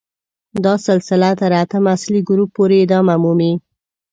دا 0.63 0.73
سلسله 0.87 1.29
تر 1.39 1.51
اتم 1.63 1.83
اصلي 1.95 2.21
ګروپ 2.29 2.49
پورې 2.57 2.77
ادامه 2.85 3.15
مومي. 3.23 3.53